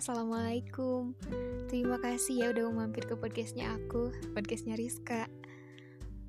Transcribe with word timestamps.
Assalamualaikum. 0.00 1.12
Terima 1.68 2.00
kasih 2.00 2.40
ya 2.40 2.56
udah 2.56 2.72
mau 2.72 2.88
mampir 2.88 3.04
ke 3.04 3.12
podcastnya 3.20 3.76
aku 3.76 4.08
Podcastnya 4.32 4.72
Rizka. 4.72 5.28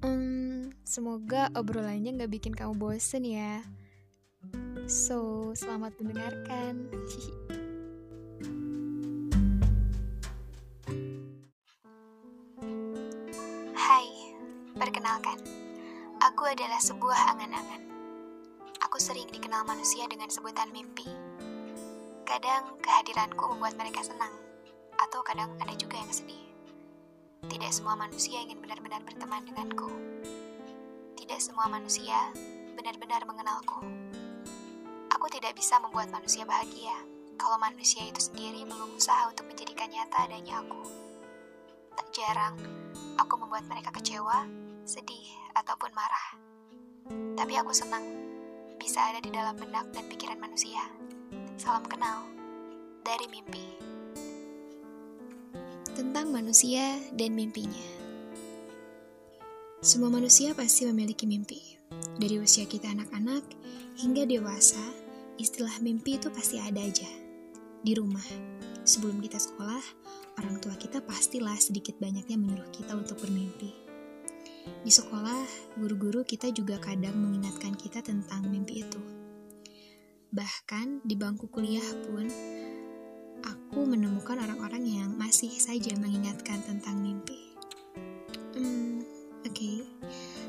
Hmm, 0.04 0.76
Semoga 0.84 1.48
obrolannya 1.56 2.20
gak 2.20 2.36
bikin 2.36 2.52
kamu 2.52 2.76
bosen 2.76 3.24
ya. 3.24 3.64
So, 4.92 5.56
selamat 5.56 5.96
mendengarkan. 6.04 6.84
Hai, 13.88 14.36
perkenalkan. 14.76 15.40
Aku 16.20 16.44
adalah 16.44 16.84
sebuah 16.84 17.40
angan-angan. 17.40 17.88
Aku 18.84 19.00
sering 19.00 19.32
dikenal 19.32 19.64
manusia 19.64 20.12
dengan 20.12 20.28
sebutan 20.28 20.76
mimpi 20.76 21.31
Kadang 22.32 22.80
kehadiranku 22.80 23.44
membuat 23.44 23.76
mereka 23.76 24.08
senang, 24.08 24.32
atau 24.96 25.20
kadang 25.20 25.52
ada 25.60 25.76
juga 25.76 26.00
yang 26.00 26.08
sedih. 26.16 26.40
Tidak 27.44 27.68
semua 27.76 28.00
manusia 28.00 28.40
ingin 28.40 28.64
benar-benar 28.64 29.04
berteman 29.04 29.44
denganku. 29.44 29.92
Tidak 31.20 31.36
semua 31.44 31.68
manusia 31.68 32.32
benar-benar 32.80 33.28
mengenalku. 33.28 33.84
Aku 35.12 35.28
tidak 35.28 35.60
bisa 35.60 35.76
membuat 35.84 36.08
manusia 36.08 36.48
bahagia 36.48 36.96
kalau 37.36 37.60
manusia 37.60 38.08
itu 38.08 38.32
sendiri 38.32 38.64
belum 38.64 38.96
usaha 38.96 39.28
untuk 39.28 39.52
menjadikan 39.52 39.92
nyata 39.92 40.24
adanya 40.24 40.64
aku. 40.64 40.88
Tak 42.00 42.16
jarang, 42.16 42.56
aku 43.20 43.44
membuat 43.44 43.68
mereka 43.68 43.92
kecewa, 43.92 44.48
sedih, 44.88 45.28
ataupun 45.52 45.92
marah. 45.92 46.40
Tapi 47.36 47.60
aku 47.60 47.76
senang 47.76 48.08
bisa 48.80 49.04
ada 49.12 49.20
di 49.20 49.36
dalam 49.36 49.60
benak 49.60 49.92
dan 49.92 50.08
pikiran 50.08 50.40
manusia. 50.40 50.88
Salam 51.62 51.86
kenal 51.86 52.26
dari 53.06 53.30
mimpi. 53.30 53.62
Tentang 55.94 56.34
manusia 56.34 56.98
dan 57.14 57.38
mimpinya. 57.38 57.86
Semua 59.78 60.10
manusia 60.10 60.58
pasti 60.58 60.90
memiliki 60.90 61.30
mimpi. 61.30 61.78
Dari 62.18 62.42
usia 62.42 62.66
kita 62.66 62.90
anak-anak 62.90 63.46
hingga 64.02 64.26
dewasa, 64.26 64.82
istilah 65.38 65.78
mimpi 65.86 66.18
itu 66.18 66.34
pasti 66.34 66.58
ada 66.58 66.82
aja. 66.82 67.06
Di 67.86 67.94
rumah, 67.94 68.26
sebelum 68.82 69.22
kita 69.22 69.38
sekolah, 69.38 69.86
orang 70.42 70.58
tua 70.66 70.74
kita 70.82 70.98
pastilah 71.06 71.62
sedikit 71.62 71.94
banyaknya 72.02 72.42
menyuruh 72.42 72.74
kita 72.74 72.98
untuk 72.98 73.22
bermimpi. 73.22 73.70
Di 74.82 74.90
sekolah, 74.90 75.78
guru-guru 75.78 76.26
kita 76.26 76.50
juga 76.50 76.82
kadang 76.82 77.22
mengingatkan 77.22 77.78
kita 77.78 78.02
tentang 78.02 78.50
mimpi 78.50 78.82
itu 78.82 79.21
Bahkan 80.32 81.04
di 81.04 81.20
bangku 81.20 81.52
kuliah 81.52 81.84
pun, 82.08 82.24
aku 83.44 83.84
menemukan 83.84 84.40
orang-orang 84.40 84.84
yang 84.88 85.10
masih 85.20 85.52
saja 85.52 85.92
mengingatkan 86.00 86.64
tentang 86.64 87.04
mimpi. 87.04 87.52
Hmm, 88.56 89.04
oke. 89.44 89.52
Okay. 89.52 89.84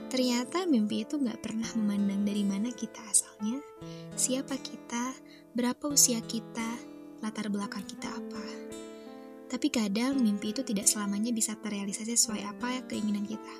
Ternyata 0.07 0.69
mimpi 0.71 1.03
itu 1.03 1.19
nggak 1.19 1.41
pernah 1.43 1.67
memandang 1.75 2.23
dari 2.23 2.45
mana 2.47 2.71
kita 2.71 3.01
asalnya, 3.11 3.59
siapa 4.15 4.55
kita, 4.61 5.19
berapa 5.57 5.89
usia 5.89 6.23
kita, 6.23 6.79
latar 7.25 7.51
belakang 7.51 7.83
kita 7.83 8.13
apa. 8.13 8.45
Tapi 9.49 9.67
kadang 9.73 10.21
mimpi 10.21 10.55
itu 10.55 10.63
tidak 10.63 10.87
selamanya 10.87 11.35
bisa 11.35 11.59
terrealisasi 11.59 12.15
sesuai 12.15 12.45
apa 12.45 12.87
keinginan 12.87 13.27
kita. 13.27 13.57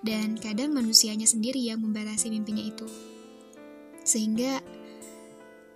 Dan 0.00 0.34
kadang 0.34 0.74
manusianya 0.74 1.26
sendiri 1.28 1.62
yang 1.62 1.78
membatasi 1.82 2.30
mimpinya 2.30 2.62
itu. 2.62 2.88
Sehingga 4.02 4.58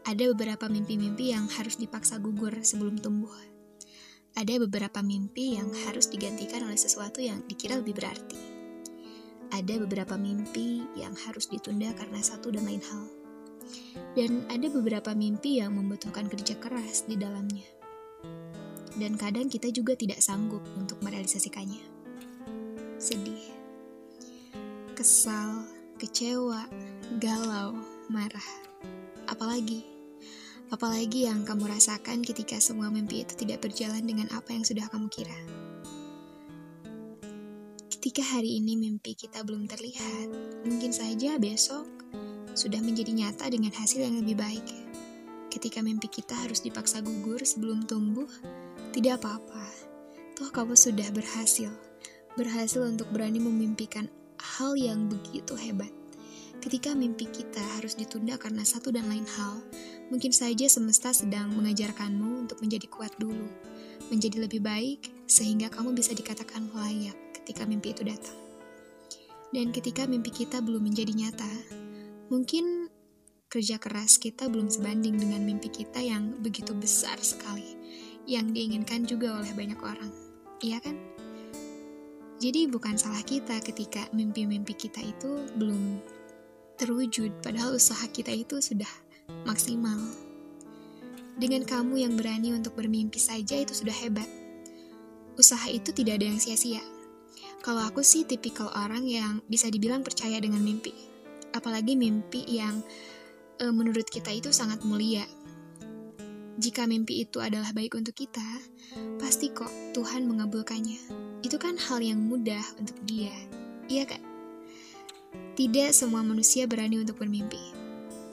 ada 0.07 0.23
beberapa 0.31 0.71
mimpi-mimpi 0.71 1.35
yang 1.35 1.51
harus 1.51 1.83
dipaksa 1.83 2.23
gugur 2.23 2.55
sebelum 2.63 2.95
tumbuh. 3.03 3.35
Ada 4.39 4.63
beberapa 4.63 5.03
mimpi 5.03 5.58
yang 5.58 5.75
harus 5.83 6.07
digantikan 6.07 6.63
oleh 6.63 6.79
sesuatu 6.79 7.19
yang 7.19 7.42
dikira 7.51 7.83
lebih 7.83 7.98
berarti. 7.98 8.39
Ada 9.51 9.83
beberapa 9.83 10.14
mimpi 10.14 10.86
yang 10.95 11.11
harus 11.27 11.51
ditunda 11.51 11.91
karena 11.98 12.23
satu 12.23 12.55
dan 12.55 12.70
lain 12.70 12.79
hal. 12.86 13.05
Dan 14.14 14.47
ada 14.47 14.70
beberapa 14.70 15.11
mimpi 15.11 15.58
yang 15.58 15.75
membutuhkan 15.75 16.30
kerja 16.30 16.55
keras 16.63 17.11
di 17.11 17.19
dalamnya. 17.19 17.67
Dan 18.95 19.19
kadang 19.19 19.51
kita 19.51 19.75
juga 19.75 19.98
tidak 19.98 20.23
sanggup 20.23 20.63
untuk 20.79 21.03
merealisasikannya. 21.03 21.83
Sedih, 23.03 23.42
kesal, 24.95 25.67
kecewa, 25.98 26.70
galau, 27.19 27.75
marah, 28.07 28.48
apalagi 29.27 29.95
Apalagi 30.67 31.31
yang 31.31 31.47
kamu 31.47 31.71
rasakan 31.71 32.27
ketika 32.27 32.59
semua 32.59 32.91
mimpi 32.91 33.23
itu 33.23 33.39
tidak 33.39 33.63
berjalan 33.63 34.03
dengan 34.03 34.27
apa 34.35 34.51
yang 34.51 34.67
sudah 34.67 34.91
kamu 34.91 35.07
kira. 35.07 35.39
Ketika 37.87 38.23
hari 38.23 38.59
ini 38.59 38.75
mimpi 38.75 39.15
kita 39.15 39.47
belum 39.47 39.71
terlihat, 39.71 40.27
mungkin 40.67 40.91
saja 40.91 41.39
besok 41.39 41.87
sudah 42.59 42.83
menjadi 42.83 43.15
nyata 43.15 43.47
dengan 43.47 43.71
hasil 43.79 44.03
yang 44.03 44.19
lebih 44.19 44.35
baik. 44.39 44.67
Ketika 45.55 45.87
mimpi 45.87 46.11
kita 46.11 46.35
harus 46.35 46.59
dipaksa 46.65 46.98
gugur 46.98 47.39
sebelum 47.47 47.87
tumbuh, 47.87 48.27
tidak 48.91 49.23
apa-apa. 49.23 49.67
Toh 50.35 50.51
kamu 50.51 50.75
sudah 50.75 51.09
berhasil. 51.15 51.71
Berhasil 52.35 52.83
untuk 52.83 53.07
berani 53.15 53.39
memimpikan 53.39 54.11
hal 54.37 54.75
yang 54.75 55.07
begitu 55.07 55.55
hebat. 55.55 55.95
Ketika 56.61 56.97
mimpi 56.97 57.31
kita 57.31 57.63
harus 57.79 57.95
ditunda 57.95 58.35
karena 58.41 58.65
satu 58.65 58.91
dan 58.91 59.07
lain 59.07 59.25
hal, 59.25 59.61
Mungkin 60.06 60.30
saja 60.30 60.70
semesta 60.70 61.11
sedang 61.11 61.50
mengajarkanmu 61.50 62.46
untuk 62.46 62.62
menjadi 62.62 62.86
kuat 62.86 63.11
dulu, 63.18 63.50
menjadi 64.06 64.46
lebih 64.46 64.62
baik, 64.62 65.11
sehingga 65.27 65.67
kamu 65.67 65.98
bisa 65.98 66.14
dikatakan 66.14 66.70
layak 66.70 67.18
ketika 67.42 67.67
mimpi 67.67 67.90
itu 67.90 68.06
datang. 68.06 68.39
Dan 69.50 69.74
ketika 69.74 70.06
mimpi 70.06 70.30
kita 70.30 70.62
belum 70.62 70.86
menjadi 70.86 71.11
nyata, 71.11 71.52
mungkin 72.30 72.86
kerja 73.50 73.78
keras 73.83 74.18
kita 74.18 74.46
belum 74.46 74.70
sebanding 74.70 75.18
dengan 75.18 75.42
mimpi 75.42 75.70
kita 75.70 76.02
yang 76.02 76.38
begitu 76.38 76.70
besar 76.74 77.18
sekali, 77.23 77.78
yang 78.27 78.50
diinginkan 78.50 79.06
juga 79.06 79.38
oleh 79.38 79.50
banyak 79.55 79.80
orang. 79.83 80.12
Iya 80.62 80.83
kan? 80.83 80.96
Jadi 82.36 82.68
bukan 82.68 83.00
salah 83.00 83.24
kita 83.24 83.58
ketika 83.64 84.06
mimpi-mimpi 84.12 84.77
kita 84.77 85.00
itu 85.00 85.50
belum 85.56 85.98
terwujud, 86.77 87.40
padahal 87.40 87.80
usaha 87.80 88.05
kita 88.12 88.28
itu 88.28 88.61
sudah 88.61 89.05
maksimal. 89.45 89.98
Dengan 91.37 91.69
kamu 91.69 92.01
yang 92.01 92.17
berani 92.17 92.57
untuk 92.57 92.73
bermimpi 92.81 93.20
saja 93.20 93.61
itu 93.61 93.77
sudah 93.77 93.92
hebat. 93.92 94.29
Usaha 95.37 95.69
itu 95.69 95.92
tidak 95.92 96.17
ada 96.23 96.33
yang 96.33 96.41
sia-sia. 96.41 96.81
Kalau 97.61 97.85
aku 97.85 98.01
sih 98.01 98.25
tipikal 98.25 98.73
orang 98.73 99.05
yang 99.05 99.45
bisa 99.45 99.69
dibilang 99.69 100.01
percaya 100.01 100.41
dengan 100.41 100.65
mimpi. 100.65 100.97
Apalagi 101.53 101.92
mimpi 101.92 102.41
yang 102.48 102.81
e, 103.61 103.69
menurut 103.69 104.09
kita 104.09 104.33
itu 104.33 104.48
sangat 104.48 104.81
mulia. 104.81 105.29
Jika 106.57 106.89
mimpi 106.89 107.20
itu 107.29 107.36
adalah 107.45 107.69
baik 107.77 108.01
untuk 108.01 108.17
kita, 108.17 108.45
pasti 109.20 109.53
kok 109.53 109.69
Tuhan 109.92 110.25
mengabulkannya. 110.25 111.01
Itu 111.45 111.61
kan 111.61 111.77
hal 111.77 112.01
yang 112.01 112.17
mudah 112.17 112.65
untuk 112.81 112.97
dia. 113.05 113.35
Iya 113.92 114.09
kan? 114.09 114.25
Tidak 115.53 115.92
semua 115.92 116.25
manusia 116.25 116.65
berani 116.65 116.97
untuk 116.97 117.20
bermimpi. 117.20 117.76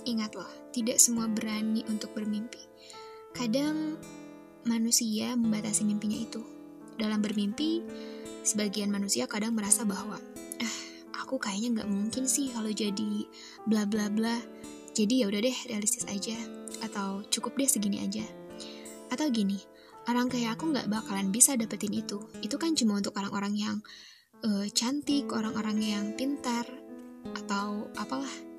Ingat 0.04 0.36
loh, 0.36 0.52
tidak 0.76 1.00
semua 1.00 1.32
berani 1.32 1.88
untuk 1.88 2.12
bermimpi. 2.12 2.60
Kadang 3.32 3.96
manusia 4.68 5.32
membatasi 5.34 5.88
mimpinya 5.88 6.20
itu. 6.20 6.44
Dalam 7.00 7.24
bermimpi, 7.24 7.82
sebagian 8.44 8.92
manusia 8.92 9.26
kadang 9.32 9.56
merasa 9.56 9.88
bahwa, 9.88 10.20
ah, 10.60 10.78
aku 11.24 11.40
kayaknya 11.40 11.82
nggak 11.82 11.90
mungkin 11.90 12.28
sih 12.28 12.52
kalau 12.52 12.70
jadi 12.70 13.26
bla 13.64 13.88
bla 13.88 14.12
bla. 14.12 14.36
Jadi 14.94 15.24
ya 15.24 15.32
udah 15.32 15.42
deh 15.42 15.58
realistis 15.72 16.06
aja, 16.06 16.38
atau 16.86 17.26
cukup 17.32 17.58
deh 17.58 17.66
segini 17.66 18.04
aja. 18.04 18.28
Atau 19.10 19.32
gini, 19.34 19.58
orang 20.06 20.30
kayak 20.30 20.60
aku 20.60 20.70
nggak 20.70 20.92
bakalan 20.92 21.32
bisa 21.34 21.58
dapetin 21.58 21.96
itu. 21.96 22.22
Itu 22.46 22.62
kan 22.62 22.78
cuma 22.78 23.00
untuk 23.00 23.18
orang-orang 23.18 23.56
yang 23.58 23.76
uh, 24.46 24.68
cantik, 24.70 25.32
orang-orang 25.34 25.82
yang 25.82 26.06
pintar, 26.14 26.70
atau 27.34 27.90
apalah 27.98 28.53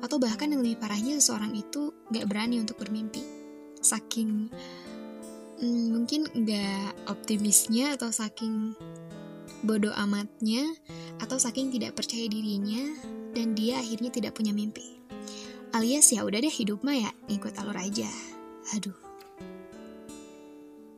atau 0.00 0.16
bahkan 0.16 0.48
yang 0.48 0.64
lebih 0.64 0.80
parahnya 0.80 1.20
seseorang 1.20 1.52
itu 1.52 1.92
gak 2.08 2.26
berani 2.28 2.60
untuk 2.60 2.80
bermimpi. 2.80 3.20
Saking 3.80 4.48
hmm, 5.60 5.86
mungkin 5.92 6.28
gak 6.44 6.96
optimisnya 7.08 7.96
atau 7.96 8.08
saking 8.08 8.76
bodoh 9.60 9.92
amatnya 9.92 10.64
atau 11.20 11.36
saking 11.36 11.68
tidak 11.68 11.96
percaya 11.96 12.24
dirinya 12.24 12.80
dan 13.36 13.52
dia 13.52 13.78
akhirnya 13.78 14.08
tidak 14.08 14.32
punya 14.36 14.56
mimpi. 14.56 14.96
Alias 15.70 16.10
ya 16.10 16.26
udah 16.26 16.40
deh 16.42 16.50
hidup 16.50 16.82
mah 16.82 16.96
ya 16.96 17.10
ikut 17.30 17.54
alur 17.60 17.76
aja. 17.76 18.08
Aduh. 18.74 18.96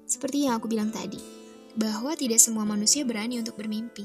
Seperti 0.08 0.44
yang 0.48 0.60
aku 0.60 0.68
bilang 0.68 0.92
tadi, 0.92 1.20
bahwa 1.76 2.12
tidak 2.16 2.40
semua 2.40 2.68
manusia 2.68 3.04
berani 3.04 3.40
untuk 3.40 3.56
bermimpi. 3.56 4.04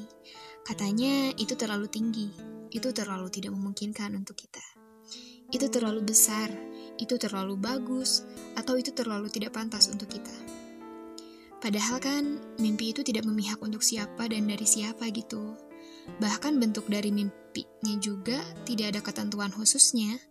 Katanya 0.63 1.31
itu 1.35 1.55
terlalu 1.55 1.87
tinggi, 1.87 2.27
itu 2.71 2.91
terlalu 2.91 3.31
tidak 3.31 3.55
memungkinkan 3.55 4.11
untuk 4.15 4.39
kita 4.39 4.76
itu 5.51 5.71
terlalu 5.71 6.03
besar, 6.03 6.51
itu 6.99 7.15
terlalu 7.15 7.55
bagus, 7.55 8.27
atau 8.59 8.75
itu 8.75 8.91
terlalu 8.91 9.31
tidak 9.31 9.55
pantas 9.55 9.87
untuk 9.87 10.11
kita. 10.11 10.33
Padahal 11.57 11.97
kan 11.97 12.23
mimpi 12.61 12.93
itu 12.93 13.01
tidak 13.01 13.25
memihak 13.25 13.57
untuk 13.63 13.81
siapa 13.81 14.29
dan 14.29 14.45
dari 14.45 14.67
siapa 14.67 15.09
gitu. 15.09 15.57
Bahkan 16.21 16.61
bentuk 16.61 16.85
dari 16.87 17.09
mimpinya 17.09 17.95
juga 17.97 18.37
tidak 18.63 18.95
ada 18.95 19.01
ketentuan 19.01 19.49
khususnya. 19.49 20.21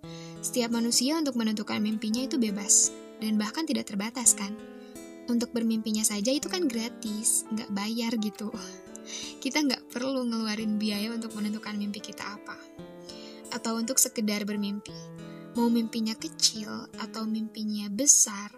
Setiap 0.40 0.70
manusia 0.70 1.18
untuk 1.18 1.34
menentukan 1.34 1.82
mimpinya 1.82 2.22
itu 2.22 2.38
bebas 2.38 2.94
dan 3.18 3.36
bahkan 3.36 3.66
tidak 3.66 3.90
terbatas 3.90 4.38
kan. 4.38 4.54
Untuk 5.26 5.50
bermimpinya 5.50 6.06
saja 6.06 6.30
itu 6.30 6.46
kan 6.46 6.70
gratis, 6.70 7.42
nggak 7.50 7.74
bayar 7.74 8.14
gitu. 8.22 8.54
Kita 9.42 9.58
nggak 9.66 9.90
perlu 9.90 10.22
ngeluarin 10.30 10.78
biaya 10.78 11.10
untuk 11.10 11.34
menentukan 11.34 11.74
mimpi 11.74 11.98
kita 11.98 12.38
apa. 12.38 12.54
Atau 13.56 13.80
untuk 13.80 13.96
sekedar 13.96 14.44
bermimpi. 14.44 14.92
Mau 15.56 15.72
mimpinya 15.72 16.12
kecil 16.12 16.68
atau 17.00 17.24
mimpinya 17.24 17.88
besar, 17.88 18.52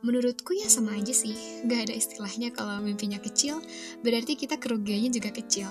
Menurutku 0.00 0.56
ya 0.56 0.64
sama 0.64 0.96
aja 0.96 1.12
sih, 1.12 1.36
gak 1.68 1.84
ada 1.84 1.92
istilahnya 1.92 2.56
kalau 2.56 2.80
mimpinya 2.80 3.20
kecil, 3.20 3.60
berarti 4.00 4.32
kita 4.32 4.56
kerugiannya 4.56 5.12
juga 5.12 5.28
kecil. 5.28 5.68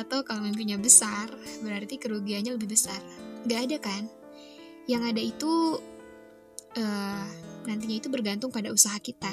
Atau 0.00 0.24
kalau 0.24 0.48
mimpinya 0.48 0.80
besar, 0.80 1.28
berarti 1.60 2.00
kerugiannya 2.00 2.56
lebih 2.56 2.72
besar. 2.72 2.96
Gak 3.44 3.68
ada 3.68 3.76
kan? 3.76 4.08
Yang 4.88 5.02
ada 5.12 5.20
itu, 5.20 5.52
uh, 6.80 7.26
nantinya 7.68 8.00
itu 8.00 8.08
bergantung 8.08 8.48
pada 8.48 8.72
usaha 8.72 8.96
kita. 8.96 9.32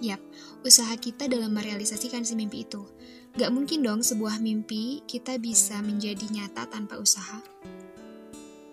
Yap, 0.00 0.22
usaha 0.64 0.96
kita 0.96 1.28
dalam 1.28 1.52
merealisasikan 1.52 2.24
si 2.24 2.40
mimpi 2.40 2.64
itu. 2.64 2.88
Gak 3.36 3.52
mungkin 3.52 3.84
dong 3.84 4.00
sebuah 4.00 4.40
mimpi 4.40 5.04
kita 5.04 5.36
bisa 5.36 5.76
menjadi 5.84 6.24
nyata 6.32 6.72
tanpa 6.72 6.96
usaha. 6.96 7.44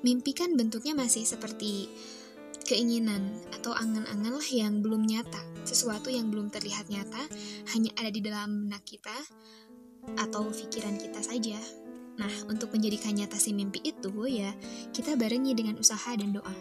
Mimpi 0.05 0.37
kan 0.37 0.53
bentuknya 0.53 0.93
masih 0.93 1.25
seperti 1.25 1.89
keinginan 2.69 3.41
atau 3.57 3.73
angan-angan 3.73 4.37
lah 4.37 4.49
yang 4.53 4.85
belum 4.85 5.01
nyata, 5.01 5.65
sesuatu 5.65 6.13
yang 6.13 6.29
belum 6.29 6.53
terlihat 6.53 6.93
nyata, 6.93 7.25
hanya 7.73 7.89
ada 7.97 8.13
di 8.13 8.21
dalam 8.21 8.69
benak 8.69 8.85
kita 8.85 9.17
atau 10.13 10.45
pikiran 10.53 11.01
kita 11.01 11.25
saja. 11.25 11.57
Nah, 12.21 12.29
untuk 12.45 12.69
menjadikan 12.69 13.17
nyata 13.17 13.41
si 13.41 13.49
mimpi 13.51 13.81
itu 13.81 14.13
ya, 14.29 14.53
kita 14.93 15.17
barengi 15.17 15.57
dengan 15.57 15.81
usaha 15.81 16.13
dan 16.13 16.37
doa. 16.37 16.55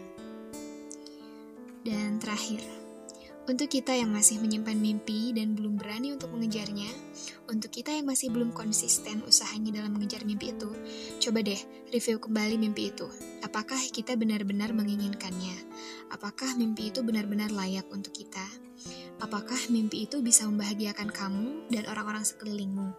Dan 1.85 2.17
terakhir, 2.17 2.65
untuk 3.45 3.69
kita 3.69 3.93
yang 3.93 4.09
masih 4.09 4.41
menyimpan 4.41 4.73
mimpi 4.73 5.29
dan 5.29 5.53
belum 5.53 5.77
berani 5.77 6.17
untuk 6.17 6.33
mengejarnya, 6.33 6.89
untuk 7.45 7.69
kita 7.69 7.93
yang 7.93 8.09
masih 8.09 8.33
belum 8.33 8.57
konsisten 8.57 9.21
usahanya 9.21 9.81
dalam 9.81 9.93
mengejar 9.93 10.25
mimpi 10.25 10.49
itu, 10.49 10.69
coba 11.21 11.45
deh 11.45 11.61
review 11.93 12.17
kembali 12.17 12.57
mimpi 12.57 12.89
itu. 12.89 13.05
Apakah 13.45 13.77
kita 13.93 14.17
benar-benar 14.17 14.73
menginginkannya? 14.73 15.55
Apakah 16.09 16.57
mimpi 16.57 16.89
itu 16.89 17.05
benar-benar 17.05 17.53
layak 17.53 17.85
untuk 17.93 18.17
kita? 18.17 18.45
Apakah 19.21 19.61
mimpi 19.69 20.09
itu 20.09 20.19
bisa 20.25 20.49
membahagiakan 20.49 21.13
kamu 21.13 21.69
dan 21.69 21.85
orang-orang 21.85 22.25
sekelilingmu? 22.25 22.89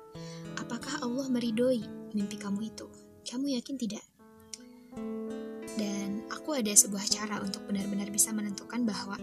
Apakah 0.62 1.02
Allah 1.02 1.26
meridoi 1.26 1.82
mimpi 2.14 2.38
kamu 2.38 2.70
itu? 2.70 2.86
Kamu 3.26 3.50
yakin 3.50 3.76
tidak? 3.76 4.04
Dan 5.76 6.24
aku 6.32 6.56
ada 6.56 6.72
sebuah 6.72 7.04
cara 7.12 7.36
untuk 7.44 7.68
benar-benar 7.68 8.08
bisa 8.08 8.32
menentukan 8.32 8.88
bahwa 8.88 9.20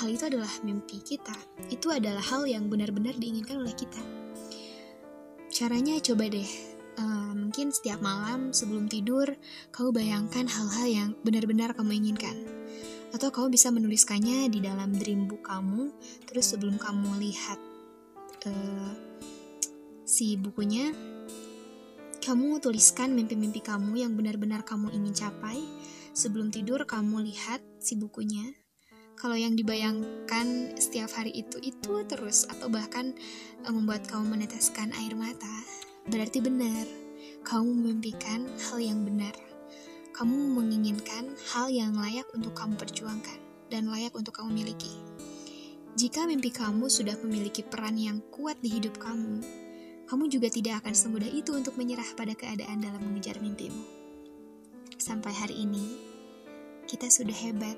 hal 0.00 0.08
itu 0.08 0.24
adalah 0.26 0.50
mimpi 0.64 1.04
kita. 1.04 1.36
Itu 1.68 1.92
adalah 1.92 2.24
hal 2.24 2.48
yang 2.48 2.72
benar-benar 2.72 3.20
diinginkan 3.20 3.60
oleh 3.60 3.76
kita. 3.76 4.00
Caranya 5.52 6.00
coba 6.00 6.24
deh, 6.32 6.50
uh, 6.96 7.32
mungkin 7.36 7.68
setiap 7.68 8.00
malam 8.00 8.56
sebelum 8.56 8.88
tidur, 8.88 9.28
kamu 9.76 9.92
bayangkan 9.92 10.48
hal-hal 10.48 10.86
yang 10.88 11.08
benar-benar 11.20 11.76
kamu 11.76 12.00
inginkan. 12.00 12.36
Atau 13.12 13.28
kamu 13.28 13.52
bisa 13.52 13.68
menuliskannya 13.68 14.48
di 14.48 14.64
dalam 14.64 14.96
dream 14.96 15.28
book 15.28 15.44
kamu, 15.44 15.92
terus 16.24 16.54
sebelum 16.54 16.80
kamu 16.80 17.20
lihat 17.20 17.58
uh, 18.48 18.92
si 20.06 20.38
bukunya, 20.38 20.94
kamu 22.20 22.62
tuliskan 22.62 23.16
mimpi-mimpi 23.16 23.64
kamu 23.64 24.00
yang 24.06 24.12
benar-benar 24.14 24.62
kamu 24.62 24.92
ingin 24.94 25.12
capai. 25.16 25.58
Sebelum 26.10 26.50
tidur, 26.50 26.82
kamu 26.82 27.22
lihat 27.30 27.62
si 27.78 27.94
bukunya. 27.94 28.42
Kalau 29.14 29.36
yang 29.36 29.52
dibayangkan 29.52 30.74
setiap 30.80 31.12
hari 31.12 31.30
itu 31.30 31.60
itu 31.60 32.02
terus 32.08 32.48
atau 32.48 32.72
bahkan 32.72 33.12
eh, 33.62 33.72
membuat 33.72 34.08
kamu 34.08 34.32
meneteskan 34.38 34.90
air 34.96 35.12
mata, 35.14 35.54
berarti 36.08 36.42
benar. 36.42 36.88
Kamu 37.44 37.68
memimpikan 37.72 38.48
hal 38.68 38.80
yang 38.80 39.04
benar. 39.06 39.32
Kamu 40.16 40.56
menginginkan 40.56 41.32
hal 41.52 41.72
yang 41.72 41.96
layak 41.96 42.28
untuk 42.36 42.52
kamu 42.52 42.76
perjuangkan 42.76 43.40
dan 43.70 43.88
layak 43.88 44.12
untuk 44.12 44.36
kamu 44.36 44.64
miliki. 44.64 44.92
Jika 45.96 46.24
mimpi 46.24 46.50
kamu 46.52 46.88
sudah 46.88 47.16
memiliki 47.24 47.60
peran 47.60 47.96
yang 47.96 48.24
kuat 48.32 48.58
di 48.60 48.72
hidup 48.72 48.96
kamu, 49.00 49.40
kamu 50.08 50.24
juga 50.32 50.48
tidak 50.50 50.84
akan 50.84 50.94
semudah 50.96 51.28
itu 51.28 51.54
untuk 51.54 51.78
menyerah 51.78 52.06
pada 52.18 52.34
keadaan 52.34 52.82
dalam 52.82 53.00
mengejar 53.04 53.38
mimpimu. 53.38 53.99
Sampai 55.00 55.32
hari 55.32 55.64
ini, 55.64 55.96
kita 56.84 57.08
sudah 57.08 57.32
hebat 57.32 57.72